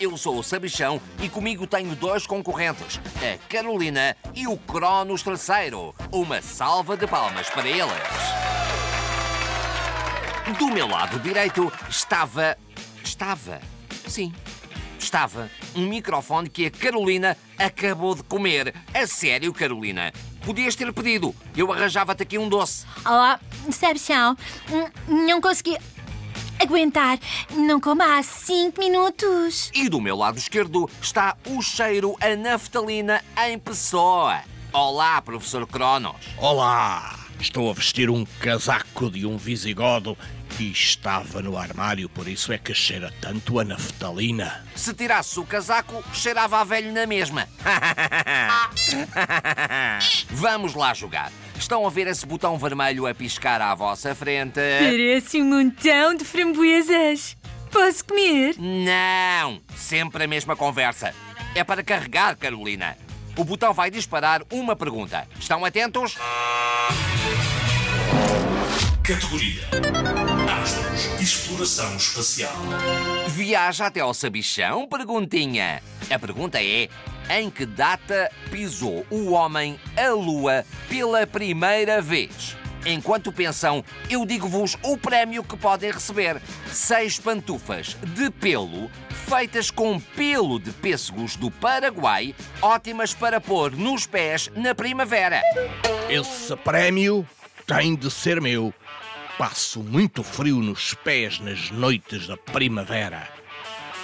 Eu 0.00 0.16
sou 0.16 0.38
o 0.38 0.42
Sabichão 0.42 1.00
e 1.20 1.28
comigo 1.28 1.66
tenho 1.66 1.94
dois 1.94 2.26
concorrentes, 2.26 3.00
a 3.16 3.38
Carolina 3.48 4.16
e 4.34 4.46
o 4.48 4.56
Cronos 4.56 5.22
Terceiro. 5.22 5.94
Uma 6.10 6.42
salva 6.42 6.96
de 6.96 7.06
palmas 7.06 7.48
para 7.50 7.68
eles. 7.68 7.92
Do 10.58 10.68
meu 10.68 10.88
lado 10.88 11.20
direito 11.20 11.72
estava. 11.88 12.56
Estava. 13.04 13.60
Sim. 14.08 14.34
Estava 14.98 15.48
um 15.74 15.86
microfone 15.86 16.48
que 16.48 16.66
a 16.66 16.70
Carolina 16.70 17.36
acabou 17.58 18.14
de 18.14 18.22
comer. 18.24 18.74
A 18.94 19.06
sério, 19.06 19.52
Carolina. 19.52 20.12
Podias 20.44 20.74
ter 20.74 20.92
pedido. 20.92 21.34
Eu 21.56 21.72
arranjava-te 21.72 22.22
aqui 22.24 22.38
um 22.38 22.48
doce. 22.48 22.84
Olá, 23.04 23.38
Sabichão. 23.70 24.36
Hum, 24.70 25.26
Não 25.26 25.40
consegui 25.40 25.76
aguentar. 26.62 27.18
Não 27.50 27.80
como 27.80 28.02
há 28.02 28.22
cinco 28.22 28.80
minutos. 28.80 29.70
E 29.74 29.88
do 29.88 30.00
meu 30.00 30.16
lado 30.16 30.38
esquerdo 30.38 30.88
está 31.00 31.36
o 31.46 31.60
cheiro 31.60 32.16
a 32.20 32.36
naftalina 32.36 33.22
em 33.46 33.58
pessoa. 33.58 34.40
Olá, 34.72 35.20
professor 35.20 35.66
Cronos. 35.66 36.16
Olá! 36.38 37.18
Estou 37.40 37.68
a 37.68 37.74
vestir 37.74 38.08
um 38.08 38.24
casaco 38.40 39.10
de 39.10 39.26
um 39.26 39.36
visigodo 39.36 40.16
que 40.56 40.70
estava 40.70 41.42
no 41.42 41.58
armário, 41.58 42.08
por 42.08 42.28
isso 42.28 42.52
é 42.52 42.58
que 42.58 42.72
cheira 42.72 43.12
tanto 43.20 43.58
a 43.58 43.64
naftalina. 43.64 44.64
Se 44.76 44.94
tirasse 44.94 45.40
o 45.40 45.44
casaco, 45.44 46.04
cheirava 46.14 46.60
a 46.60 46.64
velho 46.64 46.92
na 46.92 47.06
mesma. 47.06 47.48
Vamos 50.30 50.74
lá 50.74 50.94
jogar. 50.94 51.30
Estão 51.56 51.86
a 51.86 51.90
ver 51.90 52.06
esse 52.06 52.26
botão 52.26 52.58
vermelho 52.58 53.06
a 53.06 53.14
piscar 53.14 53.60
à 53.60 53.74
vossa 53.74 54.14
frente? 54.14 54.60
Parece 54.80 55.40
um 55.40 55.44
montão 55.44 56.14
de 56.14 56.24
framboesas. 56.24 57.36
Posso 57.70 58.04
comer? 58.04 58.56
Não! 58.58 59.62
Sempre 59.74 60.24
a 60.24 60.26
mesma 60.26 60.56
conversa. 60.56 61.14
É 61.54 61.62
para 61.62 61.82
carregar, 61.82 62.36
Carolina. 62.36 62.96
O 63.36 63.44
botão 63.44 63.72
vai 63.72 63.90
disparar 63.90 64.42
uma 64.50 64.76
pergunta. 64.76 65.26
Estão 65.38 65.64
atentos? 65.64 66.16
Categoria: 69.02 69.62
Astros. 70.62 71.20
Exploração 71.20 71.96
espacial. 71.96 72.54
Viaja 73.28 73.86
até 73.86 74.00
ao 74.00 74.14
Sabichão? 74.14 74.86
Perguntinha. 74.86 75.82
A 76.10 76.18
pergunta 76.18 76.62
é: 76.62 76.88
em 77.30 77.50
que 77.50 77.66
data 77.66 78.30
pisou 78.50 79.06
o 79.10 79.32
homem 79.32 79.78
a 79.96 80.10
Lua 80.10 80.64
pela 80.88 81.26
primeira 81.26 82.00
vez? 82.00 82.56
Enquanto 82.84 83.30
pensam, 83.30 83.84
eu 84.10 84.26
digo-vos 84.26 84.76
o 84.82 84.96
prémio 84.96 85.44
que 85.44 85.56
podem 85.56 85.90
receber: 85.90 86.40
seis 86.66 87.18
pantufas 87.18 87.96
de 88.14 88.30
pelo 88.30 88.90
feitas 89.28 89.70
com 89.70 89.98
pelo 89.98 90.58
de 90.58 90.70
pêssegos 90.72 91.36
do 91.36 91.50
Paraguai, 91.50 92.34
ótimas 92.60 93.14
para 93.14 93.40
pôr 93.40 93.72
nos 93.72 94.06
pés 94.06 94.50
na 94.54 94.74
primavera. 94.74 95.40
Esse 96.10 96.54
prémio 96.56 97.26
tem 97.66 97.94
de 97.94 98.10
ser 98.10 98.40
meu. 98.40 98.74
Passo 99.38 99.82
muito 99.82 100.22
frio 100.22 100.56
nos 100.56 100.92
pés 100.92 101.40
nas 101.40 101.70
noites 101.70 102.26
da 102.26 102.36
primavera. 102.36 103.41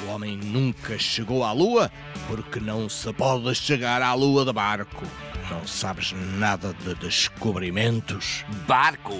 O 0.00 0.06
homem 0.06 0.36
nunca 0.36 0.98
chegou 0.98 1.44
à 1.44 1.52
lua 1.52 1.90
porque 2.26 2.58
não 2.58 2.88
se 2.88 3.12
pode 3.12 3.54
chegar 3.54 4.00
à 4.00 4.14
lua 4.14 4.44
de 4.44 4.52
barco. 4.52 5.04
Não 5.50 5.66
sabes 5.66 6.12
nada 6.38 6.74
de 6.80 6.94
descobrimentos? 6.94 8.44
Barco? 8.66 9.14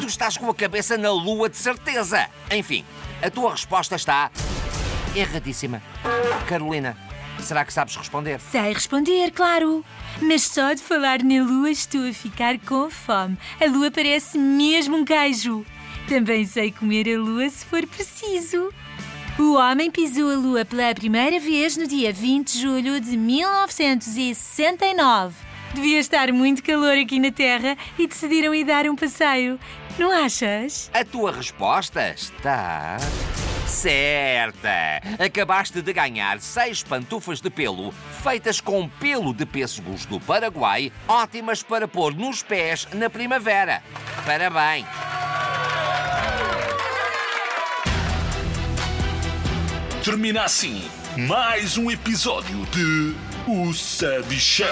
Tu 0.00 0.06
estás 0.06 0.36
com 0.36 0.48
a 0.48 0.54
cabeça 0.54 0.96
na 0.96 1.10
lua 1.10 1.48
de 1.48 1.56
certeza. 1.56 2.26
Enfim, 2.50 2.84
a 3.22 3.30
tua 3.30 3.50
resposta 3.50 3.96
está 3.96 4.30
erradíssima. 5.14 5.82
Carolina, 6.48 6.96
será 7.40 7.64
que 7.64 7.72
sabes 7.72 7.94
responder? 7.96 8.40
Sei 8.40 8.72
responder, 8.72 9.30
claro. 9.32 9.84
Mas 10.22 10.42
só 10.42 10.72
de 10.72 10.82
falar 10.82 11.22
na 11.22 11.42
lua 11.42 11.70
estou 11.70 12.08
a 12.08 12.12
ficar 12.12 12.58
com 12.60 12.88
fome. 12.88 13.36
A 13.60 13.66
lua 13.66 13.90
parece 13.90 14.38
mesmo 14.38 14.96
um 14.96 15.04
queijo. 15.04 15.66
Também 16.08 16.46
sei 16.46 16.72
comer 16.72 17.14
a 17.14 17.18
lua 17.18 17.48
se 17.50 17.64
for 17.66 17.86
preciso. 17.86 18.72
O 19.38 19.54
homem 19.54 19.88
pisou 19.88 20.32
a 20.32 20.34
lua 20.34 20.64
pela 20.64 20.92
primeira 20.92 21.38
vez 21.38 21.76
no 21.76 21.86
dia 21.86 22.12
20 22.12 22.54
de 22.54 22.60
julho 22.60 23.00
de 23.00 23.16
1969. 23.16 25.36
Devia 25.72 26.00
estar 26.00 26.32
muito 26.32 26.60
calor 26.60 26.98
aqui 26.98 27.20
na 27.20 27.30
Terra 27.30 27.76
e 27.96 28.08
decidiram 28.08 28.52
ir 28.52 28.64
dar 28.64 28.86
um 28.86 28.96
passeio. 28.96 29.60
Não 29.96 30.10
achas? 30.10 30.90
A 30.92 31.04
tua 31.04 31.30
resposta 31.30 32.10
está. 32.10 32.96
Certa! 33.64 35.00
Acabaste 35.24 35.80
de 35.82 35.92
ganhar 35.92 36.40
seis 36.40 36.82
pantufas 36.82 37.40
de 37.40 37.48
pelo 37.48 37.92
feitas 38.22 38.60
com 38.60 38.88
pelo 38.88 39.32
de 39.32 39.46
pêssegos 39.46 40.04
do 40.04 40.18
Paraguai, 40.18 40.90
ótimas 41.06 41.62
para 41.62 41.86
pôr 41.86 42.12
nos 42.12 42.42
pés 42.42 42.88
na 42.92 43.08
primavera. 43.08 43.84
Parabéns! 44.26 44.84
Termina 50.08 50.44
assim 50.44 50.82
mais 51.18 51.76
um 51.76 51.90
episódio 51.90 52.64
de 52.72 53.14
O 53.46 53.74
Sabichão. 53.74 54.66